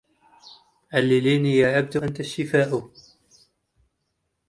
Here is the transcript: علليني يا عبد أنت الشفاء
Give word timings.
علليني 0.93 1.57
يا 1.57 1.77
عبد 1.77 1.97
أنت 1.97 2.19
الشفاء 2.19 2.91